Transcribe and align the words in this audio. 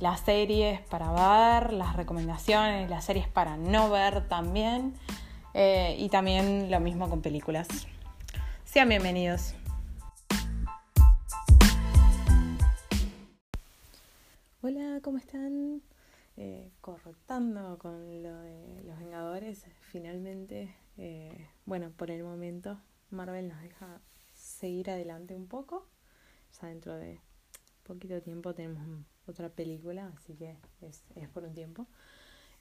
las 0.00 0.20
series 0.20 0.80
para 0.82 1.10
ver, 1.10 1.72
las 1.72 1.96
recomendaciones, 1.96 2.90
las 2.90 3.04
series 3.04 3.28
para 3.28 3.56
no 3.56 3.90
ver 3.90 4.28
también. 4.28 4.94
Eh, 5.54 5.96
y 5.98 6.10
también 6.10 6.70
lo 6.70 6.80
mismo 6.80 7.08
con 7.08 7.22
películas. 7.22 7.66
Sean 8.64 8.88
bienvenidos. 8.90 9.54
Hola, 14.60 15.00
¿cómo 15.02 15.16
están? 15.16 15.80
Eh, 16.36 16.70
con 16.82 16.98
lo 18.22 18.40
de 18.40 18.82
los 18.84 18.98
Vengadores, 18.98 19.64
finalmente, 19.80 20.74
eh, 20.98 21.48
bueno, 21.64 21.90
por 21.96 22.10
el 22.10 22.22
momento 22.22 22.78
Marvel 23.10 23.48
nos 23.48 23.62
deja 23.62 24.00
seguir 24.34 24.90
adelante 24.90 25.34
un 25.34 25.46
poco. 25.46 25.86
Ya 26.60 26.68
dentro 26.68 26.96
de 26.96 27.20
poquito 27.84 28.20
tiempo 28.20 28.52
tenemos 28.54 28.86
otra 29.26 29.48
película, 29.48 30.12
así 30.16 30.34
que 30.34 30.56
es, 30.80 31.04
por 31.32 31.44
un 31.44 31.54
tiempo. 31.54 31.86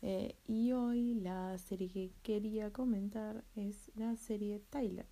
Eh, 0.02 0.35
y 0.47 0.72
hoy 0.73 1.16
la 1.16 1.57
serie 1.57 1.89
que 1.89 2.11
quería 2.22 2.72
comentar 2.72 3.44
es 3.55 3.91
la 3.95 4.16
serie 4.16 4.59
Thailand, 4.69 5.07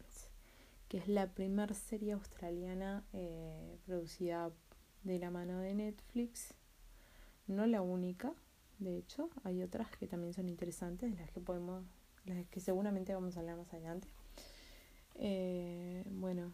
que 0.87 0.97
es 0.97 1.07
la 1.07 1.33
primera 1.33 1.73
serie 1.73 2.13
australiana 2.13 3.03
eh, 3.13 3.77
producida 3.85 4.51
de 5.03 5.19
la 5.19 5.31
mano 5.31 5.59
de 5.59 5.73
Netflix. 5.73 6.53
No 7.47 7.65
la 7.65 7.81
única, 7.81 8.33
de 8.79 8.97
hecho, 8.97 9.29
hay 9.43 9.61
otras 9.63 9.89
que 9.97 10.07
también 10.07 10.33
son 10.33 10.49
interesantes, 10.49 11.15
las 11.17 11.31
que 11.31 11.39
podemos, 11.39 11.83
las 12.25 12.45
que 12.47 12.59
seguramente 12.59 13.13
vamos 13.13 13.35
a 13.35 13.39
hablar 13.39 13.57
más 13.57 13.73
adelante. 13.73 14.07
Eh, 15.15 16.03
bueno, 16.09 16.53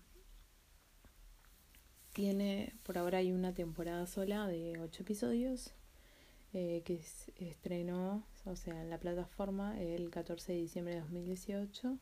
tiene, 2.19 2.75
por 2.83 2.97
ahora 2.97 3.19
hay 3.19 3.31
una 3.31 3.53
temporada 3.53 4.05
sola 4.05 4.45
de 4.45 4.77
8 4.77 5.03
episodios 5.03 5.73
eh, 6.51 6.81
que 6.83 7.01
estrenó, 7.37 8.25
o 8.43 8.57
sea, 8.57 8.81
en 8.81 8.89
la 8.89 8.99
plataforma 8.99 9.79
el 9.79 10.09
14 10.09 10.51
de 10.51 10.57
diciembre 10.57 10.95
de 10.95 10.99
2018. 10.99 11.97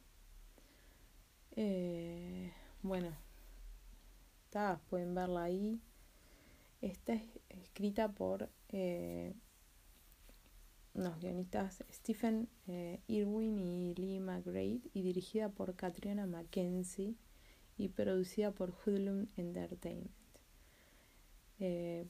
Eh, 1.56 2.52
bueno, 2.82 3.16
está, 4.46 4.82
pueden 4.90 5.14
verla 5.14 5.44
ahí. 5.44 5.80
Está 6.82 7.14
escrita 7.50 8.12
por 8.12 8.50
eh, 8.70 9.36
unos 10.96 11.20
guionistas 11.20 11.84
Stephen 11.92 12.50
Irwin 13.06 13.60
y 13.60 13.94
Lee 13.94 14.20
McGrath 14.20 14.82
y 14.96 15.04
dirigida 15.04 15.50
por 15.50 15.76
Katrina 15.76 16.26
Mackenzie 16.26 17.14
y 17.78 17.90
producida 17.90 18.52
por 18.52 18.72
Hoodlum 18.72 19.28
Entertainment. 19.36 20.12
Eh, 21.60 22.08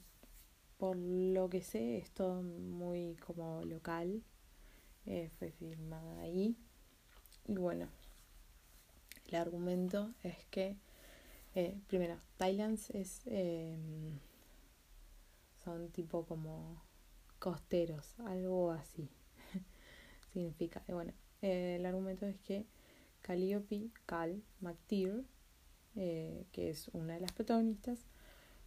por 0.78 0.96
lo 0.96 1.50
que 1.50 1.62
sé, 1.62 1.98
es 1.98 2.10
todo 2.12 2.42
muy 2.42 3.16
como 3.16 3.64
local. 3.64 4.22
Eh, 5.06 5.30
fue 5.38 5.50
filmada 5.52 6.20
ahí. 6.20 6.56
Y 7.46 7.56
bueno, 7.56 7.88
el 9.26 9.34
argumento 9.36 10.12
es 10.22 10.44
que, 10.46 10.76
eh, 11.54 11.78
primero, 11.88 12.18
Thailands 12.36 12.90
es. 12.90 13.22
Em, 13.26 14.18
son 15.64 15.90
tipo 15.90 16.24
como 16.24 16.82
costeros, 17.38 18.18
algo 18.20 18.70
así. 18.72 19.08
Significa. 20.32 20.82
bueno, 20.88 21.12
el 21.42 21.84
argumento 21.84 22.26
es 22.26 22.38
que 22.40 22.66
Calliope 23.22 23.90
Cal 24.06 24.42
McTeer 24.60 25.24
eh, 25.96 26.46
que 26.52 26.70
es 26.70 26.88
una 26.92 27.14
de 27.14 27.20
las 27.20 27.32
protagonistas, 27.32 28.06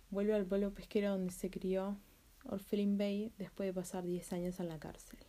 vuelve 0.10 0.34
al 0.34 0.46
pueblo 0.46 0.74
pesquero 0.74 1.12
donde 1.12 1.32
se 1.32 1.50
crió 1.50 1.98
Orphelin 2.46 2.98
Bay 2.98 3.32
después 3.38 3.68
de 3.68 3.74
pasar 3.74 4.04
10 4.06 4.34
años 4.34 4.60
en 4.60 4.68
la 4.68 4.80
cárcel. 4.80 5.20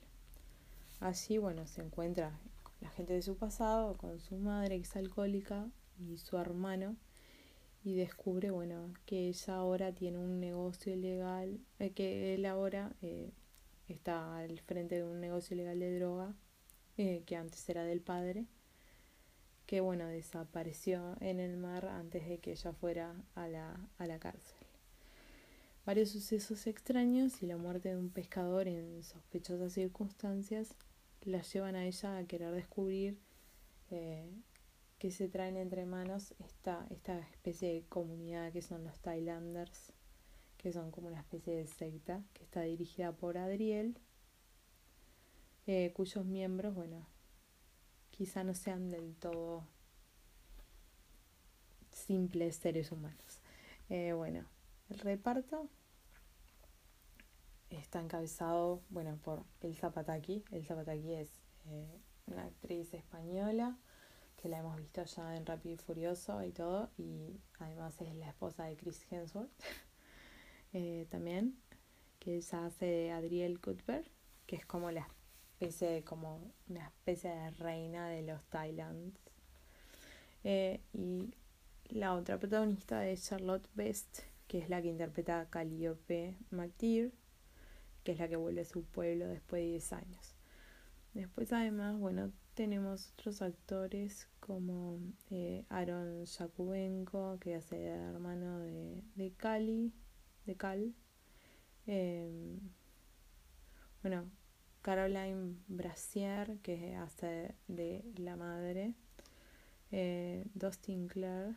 Allí, 1.00 1.38
bueno, 1.38 1.66
se 1.66 1.82
encuentra 1.82 2.38
con 2.62 2.74
la 2.80 2.90
gente 2.90 3.12
de 3.12 3.22
su 3.22 3.36
pasado, 3.36 3.96
con 3.96 4.20
su 4.20 4.36
madre 4.36 4.76
que 4.76 4.82
es 4.82 4.96
alcohólica 4.96 5.68
y 5.98 6.18
su 6.18 6.36
hermano, 6.38 6.96
y 7.84 7.94
descubre, 7.94 8.50
bueno, 8.50 8.94
que 9.06 9.28
ella 9.28 9.56
ahora 9.56 9.92
tiene 9.92 10.18
un 10.18 10.38
negocio 10.38 10.92
ilegal, 10.92 11.60
eh, 11.78 11.90
que 11.90 12.34
él 12.34 12.46
ahora 12.46 12.94
eh, 13.02 13.32
está 13.88 14.38
al 14.38 14.60
frente 14.60 14.96
de 14.96 15.04
un 15.04 15.20
negocio 15.20 15.54
ilegal 15.54 15.80
de 15.80 15.98
droga, 15.98 16.34
que 16.96 17.36
antes 17.36 17.68
era 17.68 17.84
del 17.84 18.00
padre, 18.00 18.46
que 19.72 19.80
bueno, 19.80 20.06
desapareció 20.06 21.16
en 21.20 21.40
el 21.40 21.56
mar 21.56 21.86
antes 21.86 22.28
de 22.28 22.40
que 22.40 22.50
ella 22.50 22.74
fuera 22.74 23.14
a 23.34 23.48
la, 23.48 23.88
a 23.96 24.06
la 24.06 24.18
cárcel. 24.18 24.66
Varios 25.86 26.10
sucesos 26.10 26.66
extraños 26.66 27.42
y 27.42 27.46
la 27.46 27.56
muerte 27.56 27.88
de 27.88 27.96
un 27.96 28.10
pescador 28.10 28.68
en 28.68 29.02
sospechosas 29.02 29.72
circunstancias 29.72 30.74
la 31.22 31.40
llevan 31.40 31.74
a 31.74 31.86
ella 31.86 32.18
a 32.18 32.24
querer 32.26 32.52
descubrir 32.52 33.18
eh, 33.90 34.30
que 34.98 35.10
se 35.10 35.30
traen 35.30 35.56
entre 35.56 35.86
manos 35.86 36.34
esta, 36.38 36.86
esta 36.90 37.18
especie 37.20 37.72
de 37.72 37.86
comunidad 37.88 38.52
que 38.52 38.60
son 38.60 38.84
los 38.84 39.00
Thailanders, 39.00 39.94
que 40.58 40.70
son 40.70 40.90
como 40.90 41.06
una 41.06 41.20
especie 41.20 41.56
de 41.56 41.66
secta 41.66 42.22
que 42.34 42.44
está 42.44 42.60
dirigida 42.60 43.12
por 43.12 43.38
Adriel, 43.38 43.96
eh, 45.66 45.94
cuyos 45.94 46.26
miembros, 46.26 46.74
bueno, 46.74 47.06
quizá 48.12 48.44
no 48.44 48.54
sean 48.54 48.88
del 48.88 49.16
todo 49.16 49.64
simples 51.90 52.56
seres 52.56 52.92
humanos. 52.92 53.40
Eh, 53.88 54.12
bueno, 54.12 54.46
el 54.88 54.98
reparto 55.00 55.68
está 57.70 58.00
encabezado, 58.00 58.82
bueno, 58.90 59.18
por 59.22 59.44
El 59.60 59.76
Zapataki. 59.76 60.44
El 60.52 60.64
Zapataki 60.64 61.14
es 61.14 61.40
eh, 61.66 62.00
una 62.26 62.44
actriz 62.44 62.94
española 62.94 63.76
que 64.36 64.48
la 64.48 64.58
hemos 64.58 64.76
visto 64.76 65.04
ya 65.04 65.36
en 65.36 65.46
Rápido 65.46 65.74
y 65.74 65.78
Furioso 65.78 66.42
y 66.42 66.50
todo, 66.50 66.90
y 66.98 67.40
además 67.60 68.00
es 68.00 68.14
la 68.16 68.28
esposa 68.28 68.64
de 68.64 68.76
Chris 68.76 69.06
Hemsworth 69.10 69.50
eh, 70.72 71.06
también, 71.10 71.56
que 72.18 72.36
ella 72.36 72.66
hace 72.66 73.12
Adriel 73.12 73.60
Cuthbert, 73.60 74.08
que 74.46 74.56
es 74.56 74.66
como 74.66 74.90
la 74.90 75.08
como 76.04 76.52
una 76.68 76.86
especie 76.86 77.30
de 77.30 77.50
reina 77.52 78.08
de 78.08 78.22
los 78.22 78.42
Thailands. 78.46 79.18
Eh, 80.44 80.80
y 80.92 81.34
la 81.88 82.14
otra 82.14 82.38
protagonista 82.38 83.06
es 83.06 83.28
Charlotte 83.28 83.68
Best, 83.74 84.20
que 84.48 84.58
es 84.58 84.68
la 84.68 84.82
que 84.82 84.88
interpreta 84.88 85.40
a 85.40 85.50
Calliope 85.50 86.36
McTeer, 86.50 87.12
que 88.02 88.12
es 88.12 88.18
la 88.18 88.28
que 88.28 88.36
vuelve 88.36 88.62
a 88.62 88.64
su 88.64 88.84
pueblo 88.84 89.28
después 89.28 89.62
de 89.62 89.68
10 89.68 89.92
años. 89.92 90.34
Después 91.14 91.52
además, 91.52 91.96
bueno, 91.98 92.32
tenemos 92.54 93.12
otros 93.12 93.40
actores 93.42 94.28
como 94.40 94.98
eh, 95.30 95.64
Aaron 95.68 96.24
Yakubenko, 96.24 97.38
que 97.38 97.54
hace 97.54 97.76
de 97.76 97.88
hermano 97.88 98.58
de, 98.60 99.02
de 99.14 99.32
Cali, 99.32 99.92
de 100.46 100.56
Cal. 100.56 100.94
Eh, 101.86 102.58
bueno, 104.02 104.28
Caroline 104.82 105.56
Brasier, 105.68 106.58
que 106.58 106.96
hace 106.96 107.54
de 107.68 108.04
la 108.16 108.34
madre, 108.34 108.94
eh, 109.92 110.44
Dustin 110.54 111.06
Clare, 111.06 111.54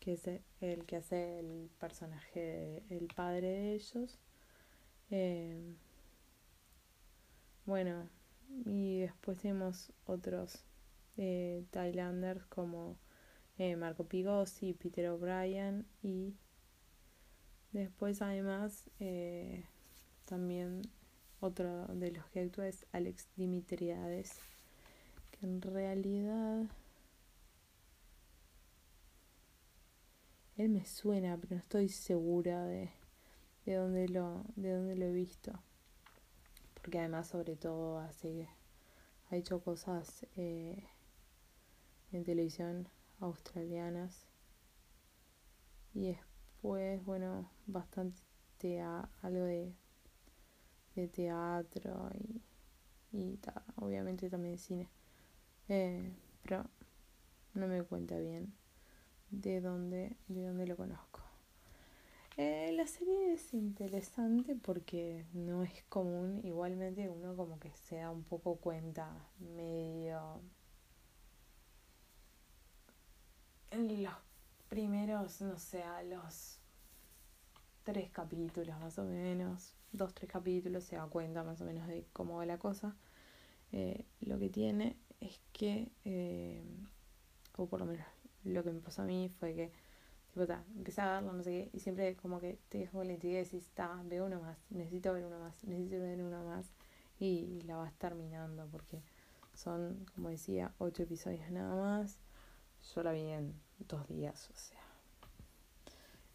que 0.00 0.12
es 0.12 0.28
el 0.60 0.84
que 0.84 0.96
hace 0.96 1.38
el 1.40 1.70
personaje, 1.80 2.82
el 2.90 3.08
padre 3.08 3.48
de 3.48 3.74
ellos. 3.74 4.18
Eh, 5.10 5.74
bueno, 7.64 8.06
y 8.66 9.00
después 9.00 9.38
tenemos 9.38 9.90
otros 10.04 10.62
eh, 11.16 11.64
Thailanders 11.70 12.44
como 12.46 12.98
Marco 13.78 14.04
Pigosi, 14.04 14.72
Peter 14.74 15.08
O'Brien 15.08 15.84
y 16.00 16.36
después 17.72 18.22
además 18.22 18.88
también 20.26 20.82
otro 21.40 21.86
de 21.88 22.12
los 22.12 22.26
que 22.26 22.40
actúa 22.40 22.68
es 22.68 22.86
Alex 22.92 23.28
Dimitriades, 23.36 24.32
que 25.30 25.46
en 25.46 25.62
realidad 25.62 26.64
él 30.56 30.68
me 30.70 30.84
suena, 30.84 31.36
pero 31.36 31.56
no 31.56 31.62
estoy 31.62 31.88
segura 31.88 32.64
de, 32.64 32.90
de 33.64 33.74
dónde 33.74 34.08
lo 34.08 34.44
de 34.56 34.72
dónde 34.72 34.96
lo 34.96 35.04
he 35.06 35.12
visto. 35.12 35.52
Porque 36.74 36.98
además 36.98 37.28
sobre 37.28 37.56
todo 37.56 37.98
hace 37.98 38.48
ha 39.30 39.36
hecho 39.36 39.60
cosas 39.60 40.26
eh, 40.36 40.88
en 42.12 42.24
televisión 42.24 42.88
australianas. 43.20 44.26
Y 45.94 46.08
después, 46.08 47.04
bueno, 47.04 47.50
bastante 47.66 48.80
algo 48.80 49.44
de, 49.44 49.74
de 51.00 51.08
teatro 51.08 52.10
y, 52.14 52.42
y 53.12 53.38
obviamente 53.76 54.30
también 54.30 54.58
cine. 54.58 54.88
Eh, 55.68 56.12
pero 56.42 56.64
no 57.54 57.66
me 57.68 57.82
cuenta 57.82 58.18
bien 58.18 58.52
de 59.30 59.60
dónde, 59.60 60.16
de 60.28 60.46
dónde 60.46 60.66
lo 60.66 60.76
conozco. 60.76 61.20
Eh, 62.36 62.72
la 62.74 62.86
serie 62.86 63.32
es 63.32 63.52
interesante 63.52 64.54
porque 64.54 65.26
no 65.34 65.64
es 65.64 65.82
común, 65.88 66.40
igualmente 66.44 67.08
uno 67.08 67.34
como 67.36 67.58
que 67.58 67.70
se 67.72 67.96
da 67.96 68.10
un 68.10 68.22
poco 68.22 68.56
cuenta 68.56 69.10
medio 69.40 70.40
en 73.70 74.02
los 74.02 74.14
primeros, 74.68 75.40
no 75.40 75.58
sé, 75.58 75.82
a 75.82 76.02
los 76.02 76.57
tres 77.88 78.10
capítulos 78.10 78.78
más 78.80 78.98
o 78.98 79.04
menos, 79.04 79.72
dos, 79.92 80.12
tres 80.12 80.30
capítulos 80.30 80.84
se 80.84 80.96
da 80.96 81.06
cuenta 81.06 81.42
más 81.42 81.58
o 81.62 81.64
menos 81.64 81.88
de 81.88 82.04
cómo 82.12 82.36
va 82.36 82.44
la 82.44 82.58
cosa. 82.58 82.94
Eh, 83.72 84.04
lo 84.20 84.38
que 84.38 84.50
tiene 84.50 84.98
es 85.20 85.40
que, 85.54 85.90
eh, 86.04 86.62
o 87.56 87.66
por 87.66 87.80
lo 87.80 87.86
menos 87.86 88.04
lo 88.44 88.62
que 88.62 88.72
me 88.72 88.80
pasó 88.80 89.00
a 89.00 89.04
mí 89.06 89.30
fue 89.30 89.54
que 89.54 89.72
tipo, 90.34 90.46
ta, 90.46 90.62
empecé 90.76 91.00
a 91.00 91.14
verlo, 91.14 91.32
no 91.32 91.42
sé 91.42 91.50
qué, 91.50 91.70
y 91.72 91.80
siempre 91.80 92.14
como 92.16 92.40
que 92.40 92.58
te 92.68 92.76
dejo 92.76 93.02
la 93.04 93.14
intriga 93.14 93.40
y 93.40 93.44
decís, 93.44 93.64
está, 93.64 94.02
veo 94.04 94.26
uno 94.26 94.38
más, 94.38 94.58
necesito 94.68 95.14
ver 95.14 95.24
uno 95.24 95.38
más, 95.40 95.64
necesito 95.64 95.98
ver 95.98 96.20
uno 96.20 96.44
más, 96.44 96.70
y 97.18 97.62
la 97.62 97.76
vas 97.76 97.94
terminando, 97.94 98.68
porque 98.70 99.02
son, 99.54 100.04
como 100.14 100.28
decía, 100.28 100.74
ocho 100.76 101.04
episodios 101.04 101.50
nada 101.50 101.74
más. 101.74 102.18
Yo 102.94 103.02
la 103.02 103.12
vi 103.12 103.22
en 103.28 103.54
dos 103.78 104.06
días, 104.08 104.50
o 104.50 104.56
sea, 104.56 104.84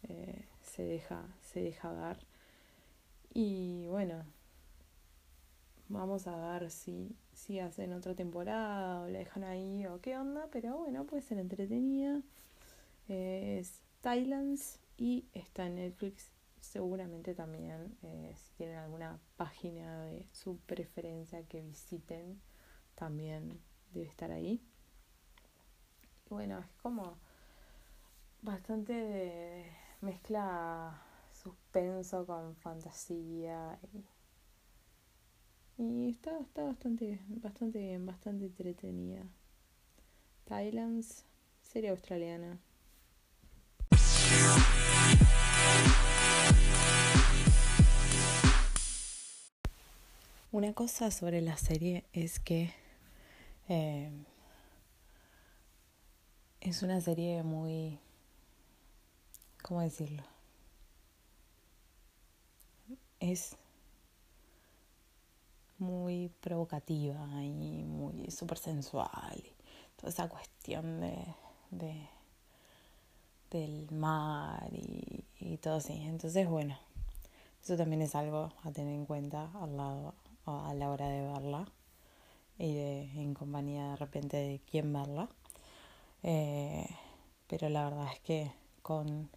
eh, 0.02 0.48
se 0.74 0.82
deja, 0.82 1.24
se 1.40 1.60
deja 1.60 1.92
ver. 1.92 2.18
Y 3.32 3.86
bueno, 3.86 4.24
vamos 5.88 6.26
a 6.26 6.36
ver 6.36 6.70
si, 6.70 7.16
si 7.32 7.60
hacen 7.60 7.92
otra 7.92 8.14
temporada 8.14 9.02
o 9.02 9.08
la 9.08 9.20
dejan 9.20 9.44
ahí 9.44 9.86
o 9.86 10.00
qué 10.00 10.18
onda, 10.18 10.48
pero 10.50 10.76
bueno, 10.78 11.04
puede 11.04 11.22
ser 11.22 11.38
entretenida. 11.38 12.20
es 13.08 13.80
Thailands 14.00 14.80
y 14.96 15.26
está 15.32 15.66
en 15.66 15.76
Netflix. 15.76 16.32
Seguramente 16.60 17.34
también, 17.34 17.96
eh, 18.02 18.34
si 18.36 18.52
tienen 18.54 18.78
alguna 18.78 19.20
página 19.36 20.04
de 20.06 20.26
su 20.32 20.56
preferencia 20.60 21.42
que 21.44 21.60
visiten, 21.60 22.40
también 22.94 23.60
debe 23.92 24.06
estar 24.06 24.32
ahí. 24.32 24.60
Y 26.26 26.30
bueno, 26.30 26.58
es 26.58 26.72
como 26.82 27.16
bastante 28.42 28.92
de 28.92 29.83
mezcla 30.04 31.02
suspenso 31.32 32.26
con 32.26 32.54
fantasía 32.56 33.78
y, 35.78 35.82
y 35.82 36.10
está, 36.10 36.38
está 36.38 36.64
bastante, 36.64 37.18
bastante 37.28 37.78
bien, 37.78 38.06
bastante 38.06 38.44
entretenida. 38.44 39.22
Thailands, 40.44 41.24
serie 41.62 41.90
australiana. 41.90 42.58
Una 50.52 50.72
cosa 50.72 51.10
sobre 51.10 51.40
la 51.40 51.56
serie 51.56 52.04
es 52.12 52.38
que 52.38 52.72
eh, 53.68 54.08
es 56.60 56.82
una 56.82 57.00
serie 57.00 57.42
muy, 57.42 57.98
¿cómo 59.64 59.80
decirlo? 59.80 60.22
Es 63.18 63.56
muy 65.78 66.30
provocativa 66.40 67.26
y 67.42 67.82
muy 67.84 68.30
súper 68.30 68.58
sensual. 68.58 69.42
toda 69.96 70.10
esa 70.10 70.28
cuestión 70.28 71.00
de, 71.00 71.16
de 71.70 72.08
del 73.50 73.90
mar 73.92 74.68
y, 74.72 75.24
y 75.40 75.56
todo 75.58 75.76
así. 75.76 75.94
Entonces, 75.94 76.46
bueno, 76.48 76.76
eso 77.62 77.76
también 77.76 78.02
es 78.02 78.14
algo 78.14 78.52
a 78.64 78.70
tener 78.72 78.92
en 78.94 79.06
cuenta 79.06 79.50
al 79.54 79.76
lado, 79.76 80.14
a 80.44 80.74
la 80.74 80.90
hora 80.90 81.08
de 81.08 81.22
verla 81.22 81.66
y 82.58 82.74
de, 82.74 83.02
en 83.22 83.32
compañía 83.32 83.90
de 83.90 83.96
repente 83.96 84.36
de 84.36 84.60
quién 84.70 84.92
verla. 84.92 85.28
Eh, 86.22 86.86
pero 87.46 87.68
la 87.70 87.84
verdad 87.84 88.12
es 88.12 88.20
que 88.20 88.52
con 88.82 89.30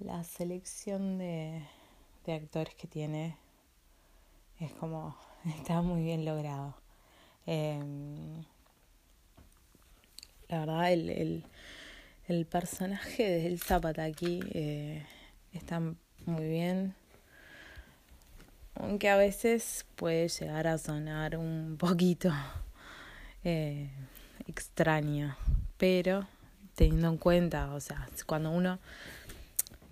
la 0.00 0.24
selección 0.24 1.18
de, 1.18 1.62
de 2.24 2.32
actores 2.32 2.74
que 2.74 2.86
tiene 2.86 3.36
es 4.58 4.72
como 4.72 5.16
está 5.58 5.82
muy 5.82 6.02
bien 6.02 6.24
logrado. 6.24 6.74
Em, 7.46 8.44
la 10.48 10.60
verdad, 10.60 10.92
el, 10.92 11.10
el, 11.10 11.44
el 12.26 12.46
personaje 12.46 13.22
de 13.22 13.46
El 13.46 13.60
Zapataki 13.60 14.40
eh, 14.52 15.04
está 15.52 15.80
muy 15.80 16.48
bien. 16.48 16.94
Aunque 18.74 19.08
a 19.10 19.16
veces 19.16 19.84
puede 19.96 20.28
llegar 20.28 20.66
a 20.66 20.78
sonar 20.78 21.36
un 21.36 21.76
poquito 21.78 22.32
eh, 23.44 23.90
extraño. 24.46 25.36
Pero 25.76 26.26
teniendo 26.74 27.08
en 27.08 27.18
cuenta, 27.18 27.74
o 27.74 27.80
sea, 27.80 28.08
cuando 28.26 28.50
uno 28.50 28.78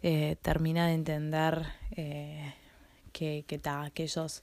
eh, 0.02 0.36
termina 0.42 0.86
de 0.86 0.94
entender 0.94 1.66
eh, 1.92 2.54
que, 3.12 3.44
que, 3.46 3.58
ta, 3.58 3.90
que 3.92 4.04
ellos 4.04 4.42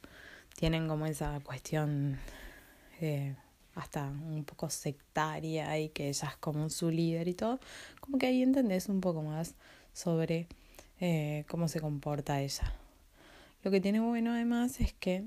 tienen 0.56 0.88
como 0.88 1.06
esa 1.06 1.40
cuestión 1.42 2.18
eh, 3.02 3.36
hasta 3.76 4.06
un 4.06 4.44
poco 4.46 4.70
sectaria 4.70 5.78
y 5.80 5.90
que 5.90 6.10
ella 6.10 6.30
es 6.30 6.38
como 6.38 6.70
su 6.70 6.90
líder 6.90 7.28
y 7.28 7.34
todo, 7.34 7.60
como 8.00 8.18
que 8.18 8.28
ahí 8.28 8.42
entendés 8.42 8.90
un 8.90 9.02
poco 9.02 9.22
más 9.22 9.56
sobre 9.94 10.48
eh, 11.00 11.46
cómo 11.48 11.68
se 11.68 11.80
comporta 11.80 12.42
ella. 12.42 12.74
Lo 13.64 13.72
que 13.72 13.82
tiene 13.82 14.00
bueno 14.00 14.32
además 14.32 14.80
es 14.80 14.94
que 14.94 15.26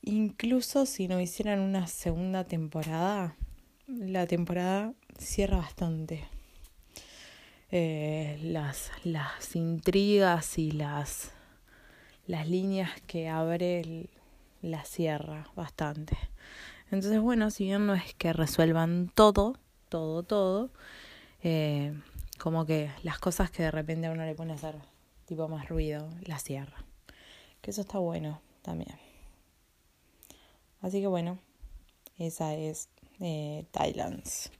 incluso 0.00 0.86
si 0.86 1.08
no 1.08 1.20
hicieran 1.20 1.60
una 1.60 1.86
segunda 1.86 2.44
temporada, 2.44 3.36
la 3.86 4.26
temporada 4.26 4.94
cierra 5.18 5.58
bastante. 5.58 6.24
Eh, 7.74 8.38
las, 8.42 8.92
las 9.02 9.56
intrigas 9.56 10.58
y 10.58 10.72
las, 10.72 11.32
las 12.26 12.46
líneas 12.46 12.90
que 13.06 13.30
abre 13.30 14.10
la 14.60 14.84
cierra 14.84 15.48
bastante. 15.56 16.18
Entonces, 16.90 17.18
bueno, 17.22 17.50
si 17.50 17.64
bien 17.64 17.86
no 17.86 17.94
es 17.94 18.12
que 18.12 18.34
resuelvan 18.34 19.10
todo, 19.14 19.56
todo, 19.88 20.22
todo, 20.22 20.68
eh, 21.42 21.98
como 22.38 22.66
que 22.66 22.90
las 23.04 23.18
cosas 23.18 23.50
que 23.50 23.62
de 23.62 23.70
repente 23.70 24.06
a 24.06 24.12
uno 24.12 24.26
le 24.26 24.34
pone 24.34 24.52
a 24.52 24.56
hacer 24.56 24.74
tipo 25.24 25.48
más 25.48 25.70
ruido, 25.70 26.10
la 26.26 26.38
cierra. 26.38 26.84
Que 27.62 27.70
eso 27.70 27.80
está 27.80 27.98
bueno 27.98 28.42
también. 28.60 28.98
Así 30.82 31.00
que 31.00 31.06
bueno, 31.06 31.38
esa 32.18 32.54
es 32.54 32.90
eh, 33.20 33.64
Thailands. 33.70 34.50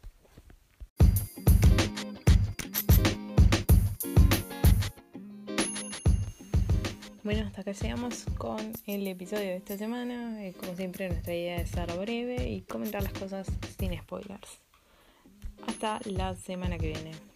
Bueno, 7.25 7.47
hasta 7.47 7.61
acá 7.61 7.71
llegamos 7.71 8.25
con 8.37 8.73
el 8.89 9.07
episodio 9.07 9.45
de 9.45 9.57
esta 9.57 9.79
semana. 9.79 10.45
Eh, 10.45 10.55
como 10.59 10.75
siempre, 10.75 11.09
nuestra 11.09 11.33
idea 11.33 11.57
es 11.59 11.71
ser 11.71 11.93
breve 11.97 12.51
y 12.51 12.63
comentar 12.63 13.01
las 13.01 13.13
cosas 13.13 13.47
sin 13.79 13.97
spoilers. 13.97 14.59
Hasta 15.69 16.01
la 16.05 16.35
semana 16.35 16.79
que 16.79 16.89
viene. 16.89 17.32